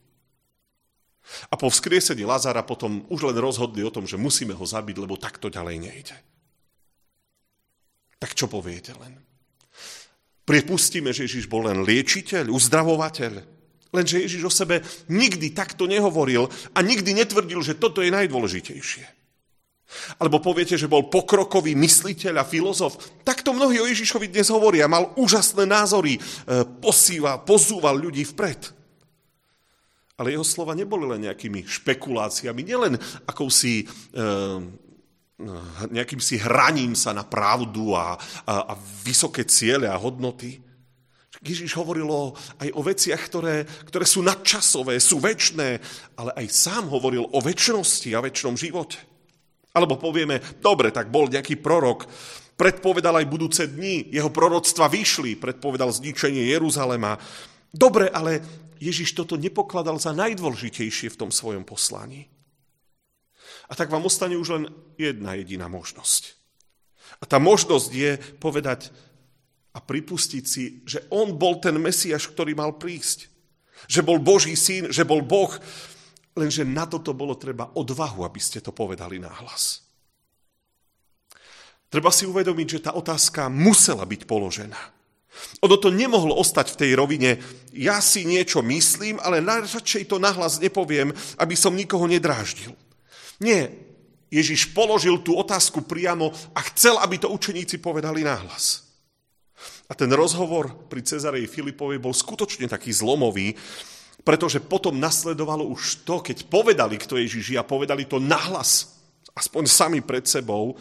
A 1.49 1.55
po 1.57 1.69
vzkriesení 1.69 2.25
Lazara 2.25 2.65
potom 2.65 3.05
už 3.09 3.29
len 3.29 3.37
rozhodli 3.37 3.85
o 3.85 3.93
tom, 3.93 4.09
že 4.09 4.17
musíme 4.17 4.53
ho 4.53 4.65
zabiť, 4.65 4.95
lebo 4.97 5.17
takto 5.17 5.47
ďalej 5.47 5.77
nejde. 5.77 6.17
Tak 8.19 8.35
čo 8.35 8.51
poviete 8.51 8.97
len? 8.99 9.15
Pripustíme, 10.43 11.13
že 11.13 11.29
Ježiš 11.29 11.45
bol 11.45 11.69
len 11.69 11.85
liečiteľ, 11.85 12.49
uzdravovateľ, 12.49 13.59
Lenže 13.89 14.21
Ježiš 14.21 14.43
o 14.45 14.53
sebe 14.53 14.85
nikdy 15.09 15.49
takto 15.49 15.89
nehovoril 15.89 16.45
a 16.77 16.79
nikdy 16.85 17.17
netvrdil, 17.17 17.57
že 17.65 17.81
toto 17.81 18.05
je 18.05 18.13
najdôležitejšie. 18.13 19.05
Alebo 20.21 20.37
poviete, 20.37 20.77
že 20.77 20.85
bol 20.85 21.09
pokrokový 21.09 21.73
mysliteľ 21.73 22.45
a 22.45 22.45
filozof. 22.45 23.01
Takto 23.25 23.57
mnohí 23.57 23.81
o 23.81 23.89
Ježišovi 23.89 24.29
dnes 24.29 24.53
hovoria. 24.53 24.85
Mal 24.85 25.09
úžasné 25.17 25.65
názory, 25.65 26.21
e, 26.21 26.21
posíval, 26.77 27.41
pozúval 27.41 27.97
ľudí 27.97 28.21
vpred. 28.29 28.78
Ale 30.19 30.35
jeho 30.35 30.43
slova 30.43 30.75
neboli 30.75 31.07
len 31.07 31.31
nejakými 31.31 31.63
špekuláciami, 31.63 32.61
nielen 32.61 32.99
akousi 33.23 33.81
e, 33.81 33.85
nejakým 35.87 36.19
si 36.19 36.35
hraním 36.35 36.91
sa 36.99 37.15
na 37.15 37.23
pravdu 37.23 37.95
a, 37.95 38.19
a, 38.43 38.53
a 38.69 38.73
vysoké 39.07 39.47
ciele 39.47 39.87
a 39.87 39.95
hodnoty, 39.95 40.59
Ježiš 41.39 41.71
hovoril 41.79 42.35
aj 42.59 42.69
o 42.75 42.81
veciach, 42.83 43.21
ktoré, 43.31 43.63
ktoré 43.87 44.03
sú 44.03 44.19
nadčasové, 44.19 44.99
sú 44.99 45.23
väčné, 45.23 45.79
ale 46.19 46.35
aj 46.35 46.47
sám 46.51 46.91
hovoril 46.91 47.23
o 47.23 47.39
väčšnosti 47.39 48.11
a 48.11 48.19
väčšnom 48.19 48.59
živote. 48.59 48.99
Alebo 49.71 49.95
povieme, 49.95 50.43
dobre, 50.59 50.91
tak 50.91 51.07
bol 51.07 51.31
nejaký 51.31 51.63
prorok, 51.63 52.11
predpovedal 52.59 53.23
aj 53.23 53.31
budúce 53.31 53.63
dni, 53.71 54.11
jeho 54.11 54.27
proroctva 54.27 54.91
vyšli, 54.91 55.39
predpovedal 55.39 55.87
zničenie 55.95 56.51
Jeruzalema. 56.51 57.15
Dobre, 57.71 58.11
ale 58.11 58.43
Ježiš 58.79 59.13
toto 59.13 59.35
nepokladal 59.35 59.99
za 59.99 60.15
najdôležitejšie 60.15 61.11
v 61.11 61.19
tom 61.19 61.31
svojom 61.35 61.67
poslaní. 61.67 62.31
A 63.69 63.77
tak 63.77 63.91
vám 63.93 64.07
ostane 64.07 64.39
už 64.39 64.47
len 64.55 64.63
jedna 64.97 65.37
jediná 65.37 65.67
možnosť. 65.69 66.39
A 67.19 67.27
tá 67.27 67.37
možnosť 67.37 67.89
je 67.91 68.11
povedať, 68.39 68.89
a 69.69 69.77
pripustiť 69.77 70.43
si, 70.43 70.81
že 70.87 71.05
on 71.13 71.37
bol 71.37 71.61
ten 71.61 71.77
Mesiaš, 71.77 72.31
ktorý 72.33 72.57
mal 72.57 72.81
prísť. 72.81 73.29
Že 73.85 74.01
bol 74.01 74.17
Boží 74.19 74.57
syn, 74.57 74.89
že 74.89 75.05
bol 75.05 75.21
Boh. 75.21 75.53
Lenže 76.33 76.65
na 76.65 76.89
toto 76.89 77.13
bolo 77.13 77.37
treba 77.37 77.69
odvahu, 77.77 78.25
aby 78.25 78.41
ste 78.41 78.59
to 78.59 78.73
povedali 78.73 79.21
náhlas. 79.21 79.85
Treba 81.89 82.13
si 82.13 82.25
uvedomiť, 82.25 82.67
že 82.69 82.83
tá 82.85 82.91
otázka 82.93 83.49
musela 83.49 84.05
byť 84.05 84.21
položená. 84.29 84.98
Ono 85.61 85.75
to 85.77 85.93
nemohlo 85.93 86.35
ostať 86.35 86.73
v 86.73 86.79
tej 86.79 86.91
rovine, 86.97 87.31
ja 87.75 88.01
si 88.01 88.25
niečo 88.25 88.65
myslím, 88.65 89.21
ale 89.21 89.43
radšej 89.43 90.09
to 90.09 90.17
nahlas 90.17 90.57
nepoviem, 90.57 91.13
aby 91.37 91.55
som 91.55 91.77
nikoho 91.77 92.09
nedráždil. 92.09 92.73
Nie, 93.39 93.71
Ježiš 94.29 94.73
položil 94.77 95.21
tú 95.25 95.37
otázku 95.37 95.81
priamo 95.85 96.29
a 96.53 96.59
chcel, 96.73 97.01
aby 97.01 97.17
to 97.17 97.33
učeníci 97.33 97.81
povedali 97.81 98.21
nahlas. 98.21 98.85
A 99.89 99.97
ten 99.97 100.09
rozhovor 100.13 100.85
pri 100.85 101.01
Cezarej 101.01 101.49
Filipovej 101.49 101.97
bol 101.97 102.13
skutočne 102.13 102.69
taký 102.69 102.93
zlomový, 102.93 103.57
pretože 104.21 104.61
potom 104.61 105.01
nasledovalo 105.01 105.65
už 105.65 106.05
to, 106.05 106.21
keď 106.21 106.45
povedali, 106.45 107.01
kto 107.01 107.17
Ježiš 107.17 107.55
je 107.55 107.57
a 107.57 107.65
povedali 107.65 108.05
to 108.05 108.21
nahlas, 108.21 109.01
aspoň 109.33 109.63
sami 109.65 109.99
pred 110.05 110.29
sebou, 110.29 110.77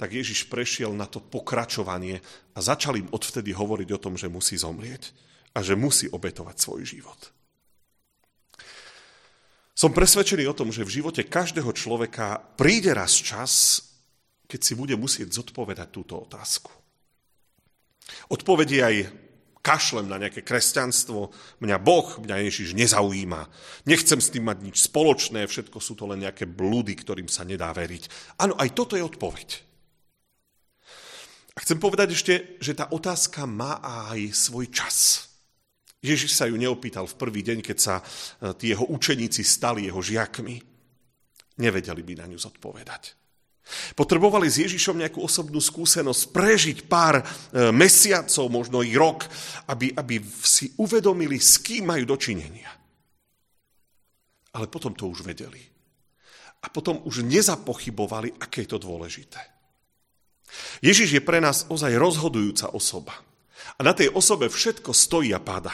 tak 0.00 0.16
Ježiš 0.16 0.48
prešiel 0.48 0.96
na 0.96 1.04
to 1.04 1.20
pokračovanie 1.20 2.24
a 2.56 2.58
začal 2.64 2.96
im 2.96 3.12
odvtedy 3.12 3.52
hovoriť 3.52 3.88
o 3.92 4.00
tom, 4.00 4.16
že 4.16 4.32
musí 4.32 4.56
zomrieť 4.56 5.12
a 5.52 5.60
že 5.60 5.76
musí 5.76 6.08
obetovať 6.08 6.56
svoj 6.56 6.88
život. 6.88 7.20
Som 9.76 9.92
presvedčený 9.92 10.48
o 10.48 10.56
tom, 10.56 10.72
že 10.72 10.88
v 10.88 11.04
živote 11.04 11.28
každého 11.28 11.68
človeka 11.76 12.40
príde 12.56 12.96
raz 12.96 13.12
čas, 13.12 13.84
keď 14.48 14.60
si 14.64 14.72
bude 14.72 14.96
musieť 14.96 15.36
zodpovedať 15.36 15.88
túto 15.92 16.16
otázku. 16.16 16.72
Odpovedie 18.32 18.80
aj 18.80 18.96
kašlem 19.60 20.08
na 20.08 20.16
nejaké 20.16 20.40
kresťanstvo, 20.40 21.28
mňa 21.60 21.76
Boh, 21.76 22.08
mňa 22.24 22.48
Ježiš 22.48 22.72
nezaujíma. 22.72 23.52
Nechcem 23.84 24.16
s 24.16 24.32
tým 24.32 24.48
mať 24.48 24.64
nič 24.64 24.76
spoločné, 24.80 25.44
všetko 25.44 25.76
sú 25.76 25.92
to 25.92 26.08
len 26.08 26.24
nejaké 26.24 26.48
blúdy, 26.48 26.96
ktorým 26.96 27.28
sa 27.28 27.44
nedá 27.44 27.68
veriť. 27.68 28.36
Áno, 28.40 28.56
aj 28.56 28.72
toto 28.72 28.96
je 28.96 29.04
odpoveď. 29.04 29.69
A 31.54 31.58
chcem 31.66 31.78
povedať 31.82 32.14
ešte, 32.14 32.34
že 32.62 32.78
tá 32.78 32.86
otázka 32.90 33.42
má 33.46 33.82
aj 33.82 34.30
svoj 34.30 34.70
čas. 34.70 35.26
Ježiš 36.00 36.32
sa 36.32 36.48
ju 36.48 36.56
neopýtal 36.56 37.04
v 37.04 37.18
prvý 37.18 37.44
deň, 37.44 37.58
keď 37.60 37.76
sa 37.76 37.94
e, 38.00 38.04
tí 38.56 38.72
jeho 38.72 38.88
učeníci 38.88 39.44
stali 39.44 39.84
jeho 39.84 40.00
žiakmi. 40.00 40.56
Nevedeli 41.60 42.00
by 42.00 42.24
na 42.24 42.26
ňu 42.30 42.40
zodpovedať. 42.40 43.20
Potrebovali 43.94 44.48
s 44.48 44.64
Ježišom 44.64 44.98
nejakú 44.98 45.20
osobnú 45.20 45.60
skúsenosť, 45.60 46.32
prežiť 46.32 46.78
pár 46.88 47.20
e, 47.20 47.24
mesiacov, 47.70 48.48
možno 48.48 48.80
i 48.80 48.96
rok, 48.96 49.28
aby, 49.68 49.92
aby 49.92 50.24
si 50.40 50.72
uvedomili, 50.80 51.36
s 51.36 51.60
kým 51.60 51.92
majú 51.92 52.16
dočinenia. 52.16 52.72
Ale 54.56 54.66
potom 54.72 54.96
to 54.96 55.04
už 55.06 55.22
vedeli. 55.22 55.60
A 56.64 56.66
potom 56.72 57.04
už 57.04 57.28
nezapochybovali, 57.28 58.40
aké 58.40 58.64
je 58.64 58.72
to 58.72 58.78
dôležité. 58.80 59.59
Ježiš 60.80 61.18
je 61.18 61.22
pre 61.22 61.38
nás 61.38 61.68
ozaj 61.68 61.92
rozhodujúca 61.96 62.72
osoba. 62.72 63.14
A 63.76 63.84
na 63.84 63.96
tej 63.96 64.12
osobe 64.12 64.48
všetko 64.48 64.92
stojí 64.92 65.32
a 65.32 65.40
padá. 65.40 65.72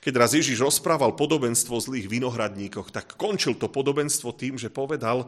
Keď 0.00 0.12
raz 0.16 0.36
Ježiš 0.36 0.62
rozprával 0.62 1.18
podobenstvo 1.18 1.76
o 1.76 1.82
zlých 1.82 2.06
vinohradníkoch, 2.06 2.94
tak 2.94 3.18
končil 3.18 3.58
to 3.58 3.66
podobenstvo 3.66 4.36
tým, 4.36 4.54
že 4.60 4.70
povedal, 4.70 5.26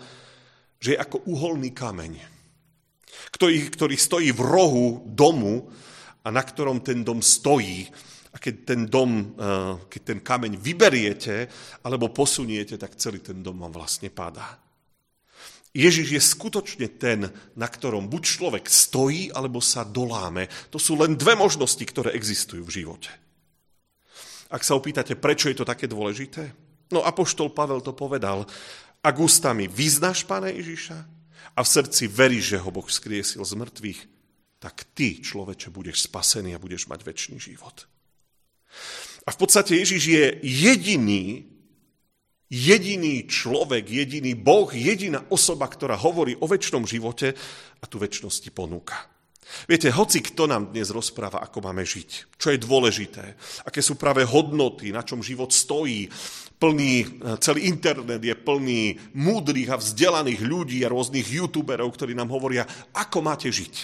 že 0.78 0.94
je 0.94 1.02
ako 1.02 1.26
uholný 1.30 1.70
kameň, 1.74 2.18
ktorý, 3.34 3.70
ktorý 3.70 3.96
stojí 3.98 4.30
v 4.30 4.42
rohu 4.42 4.86
domu 5.08 5.70
a 6.22 6.28
na 6.30 6.42
ktorom 6.42 6.82
ten 6.82 7.02
dom 7.02 7.18
stojí. 7.22 7.90
A 8.32 8.40
keď 8.40 8.54
ten 8.64 8.80
dom, 8.88 9.36
eh, 9.36 9.72
keď 9.92 10.00
ten 10.02 10.18
kameň 10.24 10.52
vyberiete 10.56 11.50
alebo 11.84 12.14
posuniete, 12.14 12.80
tak 12.80 12.96
celý 12.96 13.20
ten 13.20 13.44
dom 13.44 13.60
vám 13.60 13.74
vlastne 13.76 14.08
padá. 14.08 14.61
Ježiš 15.72 16.08
je 16.12 16.20
skutočne 16.20 16.86
ten, 17.00 17.32
na 17.56 17.64
ktorom 17.64 18.12
buď 18.12 18.22
človek 18.28 18.64
stojí, 18.68 19.32
alebo 19.32 19.64
sa 19.64 19.88
doláme. 19.88 20.52
To 20.68 20.76
sú 20.76 21.00
len 21.00 21.16
dve 21.16 21.32
možnosti, 21.32 21.80
ktoré 21.80 22.12
existujú 22.12 22.60
v 22.68 22.84
živote. 22.84 23.08
Ak 24.52 24.60
sa 24.68 24.76
opýtate, 24.76 25.16
prečo 25.16 25.48
je 25.48 25.56
to 25.56 25.64
také 25.64 25.88
dôležité? 25.88 26.52
No 26.92 27.00
Apoštol 27.00 27.56
Pavel 27.56 27.80
to 27.80 27.96
povedal. 27.96 28.44
Ak 29.00 29.16
ústami 29.16 29.64
vyznáš 29.64 30.28
Pána 30.28 30.52
Ježiša 30.52 30.98
a 31.56 31.60
v 31.64 31.72
srdci 31.72 32.04
veríš, 32.04 32.52
že 32.52 32.60
ho 32.60 32.68
Boh 32.68 32.84
skriesil 32.84 33.40
z 33.40 33.52
mŕtvych, 33.56 34.00
tak 34.60 34.84
ty, 34.92 35.24
človeče, 35.24 35.72
budeš 35.72 36.06
spasený 36.06 36.52
a 36.54 36.62
budeš 36.62 36.86
mať 36.86 37.00
väčší 37.02 37.34
život. 37.40 37.88
A 39.24 39.32
v 39.32 39.40
podstate 39.40 39.74
Ježiš 39.74 40.02
je 40.04 40.24
jediný, 40.44 41.48
jediný 42.52 43.24
človek, 43.24 43.88
jediný 43.88 44.36
Boh, 44.36 44.68
jediná 44.68 45.24
osoba, 45.32 45.64
ktorá 45.72 45.96
hovorí 45.96 46.36
o 46.36 46.44
väčšnom 46.44 46.84
živote 46.84 47.32
a 47.80 47.84
tu 47.88 47.96
väčšnosti 47.96 48.52
ponúka. 48.52 49.08
Viete, 49.68 49.92
hoci 49.92 50.24
kto 50.24 50.48
nám 50.48 50.72
dnes 50.72 50.88
rozpráva, 50.92 51.40
ako 51.44 51.64
máme 51.64 51.84
žiť, 51.84 52.36
čo 52.40 52.52
je 52.52 52.60
dôležité, 52.60 53.36
aké 53.68 53.84
sú 53.84 54.00
práve 54.00 54.24
hodnoty, 54.24 54.92
na 54.92 55.04
čom 55.04 55.20
život 55.20 55.52
stojí, 55.52 56.08
plný, 56.56 57.20
celý 57.42 57.68
internet 57.68 58.22
je 58.22 58.32
plný 58.32 59.12
múdrych 59.18 59.68
a 59.68 59.76
vzdelaných 59.76 60.40
ľudí 60.46 60.78
a 60.86 60.92
rôznych 60.92 61.26
youtuberov, 61.26 61.90
ktorí 61.92 62.16
nám 62.16 62.32
hovoria, 62.32 62.64
ako 62.96 63.18
máte 63.20 63.52
žiť. 63.52 63.74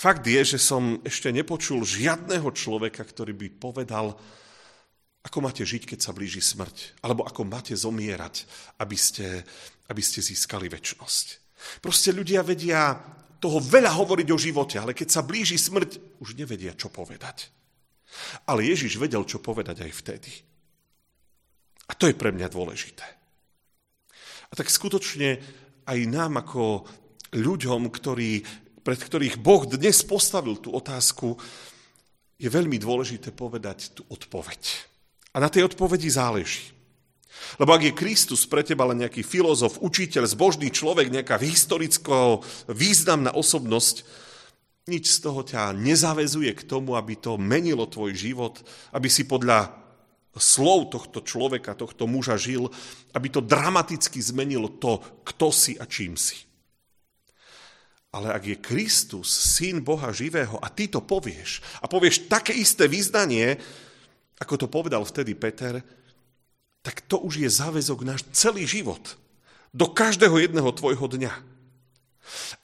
Fakt 0.00 0.24
je, 0.24 0.56
že 0.56 0.56
som 0.56 0.96
ešte 1.04 1.28
nepočul 1.28 1.84
žiadného 1.84 2.48
človeka, 2.56 3.04
ktorý 3.04 3.36
by 3.36 3.48
povedal, 3.60 4.16
ako 5.20 5.38
máte 5.44 5.64
žiť, 5.64 5.84
keď 5.84 5.98
sa 6.00 6.16
blíži 6.16 6.40
smrť, 6.40 7.04
alebo 7.04 7.28
ako 7.28 7.44
máte 7.44 7.76
zomierať, 7.76 8.48
aby 8.80 8.96
ste, 8.96 9.44
aby 9.92 10.00
ste 10.00 10.24
získali 10.24 10.72
väčnosť. 10.72 11.26
Proste 11.84 12.16
ľudia 12.16 12.40
vedia 12.40 12.96
toho 13.40 13.60
veľa 13.60 13.92
hovoriť 13.96 14.28
o 14.32 14.38
živote, 14.40 14.76
ale 14.80 14.96
keď 14.96 15.08
sa 15.12 15.24
blíži 15.24 15.60
smrť, 15.60 16.20
už 16.20 16.36
nevedia, 16.36 16.72
čo 16.72 16.88
povedať. 16.88 17.52
Ale 18.48 18.64
Ježiš 18.64 18.96
vedel, 18.96 19.24
čo 19.28 19.40
povedať 19.40 19.84
aj 19.84 19.92
vtedy. 19.92 20.32
A 21.88 21.96
to 21.96 22.08
je 22.08 22.16
pre 22.16 22.32
mňa 22.32 22.48
dôležité. 22.48 23.04
A 24.50 24.52
tak 24.56 24.72
skutočne 24.72 25.40
aj 25.84 25.98
nám 26.10 26.42
ako 26.42 26.84
ľuďom, 27.36 27.92
ktorí, 27.92 28.42
pred 28.82 28.98
ktorých 28.98 29.38
Boh 29.38 29.62
dnes 29.68 30.02
postavil 30.02 30.58
tú 30.58 30.74
otázku, 30.74 31.38
je 32.40 32.48
veľmi 32.48 32.80
dôležité 32.80 33.36
povedať 33.36 33.94
tú 33.94 34.02
odpoveď. 34.08 34.89
A 35.30 35.36
na 35.38 35.48
tej 35.48 35.70
odpovedi 35.70 36.10
záleží. 36.10 36.74
Lebo 37.58 37.74
ak 37.74 37.82
je 37.82 37.96
Kristus 37.96 38.46
pre 38.46 38.62
teba 38.62 38.86
len 38.90 39.02
nejaký 39.02 39.22
filozof, 39.26 39.82
učiteľ, 39.82 40.26
zbožný 40.26 40.70
človek, 40.70 41.10
nejaká 41.10 41.38
historicko 41.40 42.42
významná 42.70 43.34
osobnosť, 43.34 44.06
nič 44.90 45.06
z 45.06 45.18
toho 45.22 45.40
ťa 45.46 45.74
nezavezuje 45.74 46.50
k 46.54 46.66
tomu, 46.66 46.98
aby 46.98 47.14
to 47.14 47.38
menilo 47.38 47.86
tvoj 47.86 48.14
život, 48.14 48.58
aby 48.90 49.06
si 49.06 49.22
podľa 49.26 49.70
slov 50.34 50.94
tohto 50.94 51.22
človeka, 51.26 51.78
tohto 51.78 52.06
muža 52.06 52.38
žil, 52.38 52.70
aby 53.14 53.26
to 53.30 53.42
dramaticky 53.42 54.22
zmenilo 54.22 54.70
to, 54.78 55.02
kto 55.26 55.50
si 55.50 55.74
a 55.78 55.86
čím 55.86 56.14
si. 56.14 56.38
Ale 58.10 58.34
ak 58.34 58.42
je 58.42 58.56
Kristus, 58.58 59.30
syn 59.30 59.86
Boha 59.86 60.10
živého, 60.10 60.58
a 60.58 60.66
ty 60.70 60.90
to 60.90 60.98
povieš, 60.98 61.62
a 61.78 61.86
povieš 61.86 62.26
také 62.26 62.54
isté 62.54 62.90
význanie, 62.90 63.58
ako 64.40 64.54
to 64.56 64.66
povedal 64.72 65.04
vtedy 65.04 65.36
Peter, 65.36 65.84
tak 66.80 67.04
to 67.04 67.20
už 67.20 67.44
je 67.44 67.50
záväzok 67.52 68.00
náš 68.08 68.24
celý 68.32 68.64
život. 68.64 69.20
Do 69.70 69.92
každého 69.92 70.40
jedného 70.40 70.72
tvojho 70.72 71.06
dňa. 71.06 71.32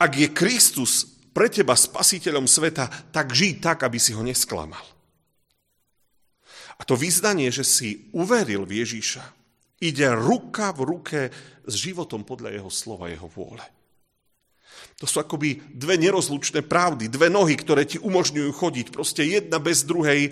Ak 0.01 0.13
je 0.17 0.33
Kristus 0.33 1.05
pre 1.37 1.53
teba 1.53 1.77
spasiteľom 1.77 2.49
sveta, 2.49 2.89
tak 3.13 3.37
žij 3.37 3.61
tak, 3.61 3.85
aby 3.85 4.01
si 4.01 4.17
ho 4.17 4.25
nesklamal. 4.25 4.83
A 6.77 6.83
to 6.85 6.97
vyznanie, 6.97 7.53
že 7.53 7.65
si 7.65 8.09
uveril 8.17 8.65
v 8.65 8.85
Ježíša, 8.85 9.25
ide 9.81 10.09
ruka 10.17 10.73
v 10.73 10.81
ruke 10.97 11.21
s 11.69 11.75
životom 11.77 12.25
podľa 12.25 12.57
jeho 12.57 12.71
slova, 12.73 13.13
jeho 13.13 13.29
vôle. 13.29 13.65
To 14.97 15.05
sú 15.05 15.21
akoby 15.21 15.61
dve 15.77 16.01
nerozlučné 16.01 16.65
pravdy, 16.65 17.13
dve 17.13 17.29
nohy, 17.29 17.53
ktoré 17.53 17.85
ti 17.85 18.01
umožňujú 18.01 18.51
chodiť. 18.53 18.87
Proste 18.93 19.29
jedna 19.29 19.61
bez 19.61 19.85
druhej, 19.85 20.29
e, 20.29 20.31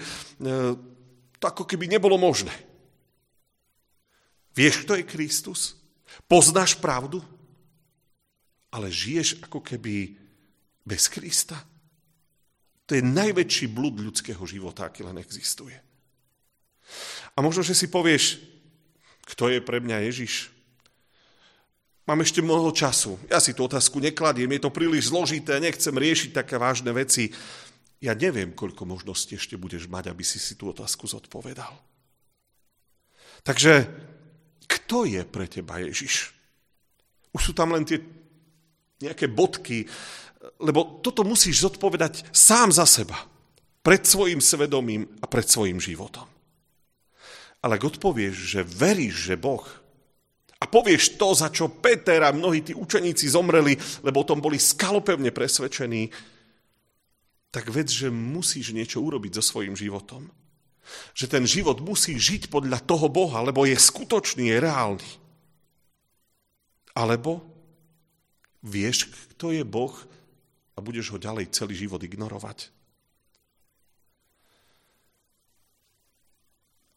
to 1.45 1.53
ako 1.53 1.69
keby 1.69 1.85
nebolo 1.93 2.17
možné. 2.17 2.57
Vieš, 4.57 4.89
kto 4.89 4.97
je 4.97 5.05
Kristus? 5.05 5.77
Poznáš 6.25 6.81
pravdu? 6.81 7.21
Ale 8.73 8.89
žiješ 8.89 9.45
ako 9.45 9.61
keby 9.61 10.17
bez 10.89 11.05
Krista? 11.13 11.61
To 12.89 12.97
je 12.97 13.05
najväčší 13.05 13.69
blud 13.69 14.01
ľudského 14.01 14.41
života, 14.49 14.89
aký 14.89 15.05
len 15.05 15.21
existuje. 15.21 15.77
A 17.37 17.39
možno, 17.45 17.61
že 17.61 17.77
si 17.77 17.93
povieš, 17.93 18.41
kto 19.29 19.53
je 19.53 19.61
pre 19.61 19.85
mňa 19.85 20.09
Ježiš? 20.09 20.49
Mám 22.05 22.21
ešte 22.21 22.45
mnoho 22.45 22.73
času. 22.73 23.17
Ja 23.33 23.41
si 23.41 23.57
tú 23.57 23.65
otázku 23.65 24.01
nekladiem, 24.01 24.49
je 24.57 24.65
to 24.65 24.73
príliš 24.73 25.09
zložité, 25.09 25.61
nechcem 25.61 25.93
riešiť 25.93 26.37
také 26.37 26.61
vážne 26.61 26.93
veci. 26.93 27.33
Ja 28.05 28.13
neviem, 28.13 28.53
koľko 28.53 28.85
možností 28.85 29.41
ešte 29.41 29.57
budeš 29.57 29.89
mať, 29.89 30.13
aby 30.13 30.21
si 30.21 30.37
si 30.37 30.61
tú 30.61 30.69
otázku 30.69 31.09
zodpovedal. 31.09 31.73
Takže 33.41 33.89
kto 34.69 35.09
je 35.09 35.25
pre 35.25 35.49
teba 35.49 35.81
Ježiš? 35.81 36.37
Už 37.33 37.41
sú 37.41 37.53
tam 37.57 37.73
len 37.73 37.89
tie 37.89 38.05
nejaké 39.01 39.25
bodky, 39.33 39.89
lebo 40.61 41.01
toto 41.01 41.25
musíš 41.25 41.65
zodpovedať 41.65 42.29
sám 42.29 42.77
za 42.77 42.85
seba, 42.85 43.17
pred 43.81 44.05
svojim 44.05 44.45
svedomím 44.45 45.09
a 45.21 45.29
pred 45.29 45.49
svojim 45.49 45.81
životom. 45.81 46.29
Ale 47.65 47.81
ak 47.81 47.97
odpovieš, 47.97 48.37
že 48.37 48.61
veríš, 48.61 49.33
že 49.33 49.41
Boh 49.41 49.65
a 50.61 50.65
povieš 50.69 51.17
to, 51.17 51.33
za 51.33 51.49
čo 51.49 51.73
Peter 51.73 52.21
a 52.21 52.37
mnohí 52.37 52.61
tí 52.61 52.77
učeníci 52.77 53.33
zomreli, 53.33 53.77
lebo 54.05 54.21
o 54.21 54.29
tom 54.29 54.45
boli 54.45 54.61
skalopevne 54.61 55.33
presvedčení, 55.33 56.34
tak 57.55 57.71
vec, 57.71 57.87
že 57.87 58.11
musíš 58.11 58.75
niečo 58.75 58.99
urobiť 58.99 59.39
so 59.39 59.55
svojím 59.55 59.79
životom. 59.79 60.27
Že 61.15 61.39
ten 61.39 61.45
život 61.47 61.79
musí 61.79 62.19
žiť 62.19 62.51
podľa 62.51 62.83
toho 62.83 63.07
Boha, 63.07 63.47
lebo 63.47 63.63
je 63.63 63.79
skutočný, 63.79 64.51
je 64.51 64.59
reálny. 64.59 65.11
Alebo 66.99 67.47
vieš, 68.59 69.07
kto 69.31 69.55
je 69.55 69.63
Boh 69.63 69.95
a 70.75 70.83
budeš 70.83 71.15
ho 71.15 71.19
ďalej 71.23 71.55
celý 71.55 71.79
život 71.79 72.03
ignorovať. 72.03 72.75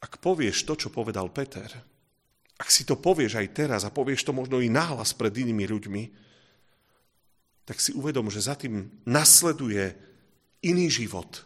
Ak 0.02 0.18
povieš 0.18 0.66
to, 0.66 0.74
čo 0.74 0.90
povedal 0.90 1.30
Peter, 1.30 1.70
ak 2.58 2.70
si 2.74 2.82
to 2.82 2.98
povieš 2.98 3.38
aj 3.38 3.48
teraz 3.54 3.82
a 3.86 3.94
povieš 3.94 4.26
to 4.26 4.34
možno 4.34 4.58
i 4.58 4.74
náhlas 4.74 5.14
pred 5.14 5.30
inými 5.30 5.70
ľuďmi, 5.70 6.04
tak 7.70 7.78
si 7.78 7.94
uvedom, 7.94 8.34
že 8.34 8.42
za 8.42 8.58
tým 8.58 8.90
nasleduje 9.06 10.17
iný 10.64 10.88
život, 10.90 11.46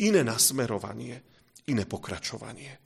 iné 0.00 0.24
nasmerovanie, 0.24 1.20
iné 1.68 1.84
pokračovanie. 1.84 2.78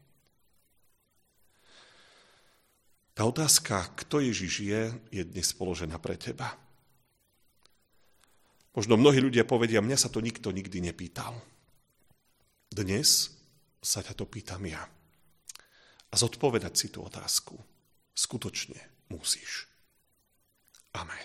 Tá 3.17 3.25
otázka, 3.25 3.97
kto 3.97 4.21
Ježiš 4.21 4.53
je, 4.61 4.83
je 5.09 5.23
dnes 5.25 5.49
položená 5.57 5.97
pre 5.97 6.21
teba. 6.21 6.53
Možno 8.77 9.01
mnohí 9.01 9.25
ľudia 9.25 9.49
povedia, 9.49 9.81
mňa 9.81 9.97
sa 9.97 10.13
to 10.13 10.21
nikto 10.21 10.53
nikdy 10.53 10.85
nepýtal. 10.85 11.33
Dnes 12.69 13.33
sa 13.81 14.05
ťa 14.05 14.13
to 14.13 14.29
pýtam 14.29 14.61
ja 14.69 14.85
a 16.13 16.15
zodpovedať 16.15 16.73
si 16.77 16.93
tú 16.93 17.09
otázku 17.09 17.57
skutočne 18.13 19.09
musíš. 19.09 19.65
Amen. 20.93 21.25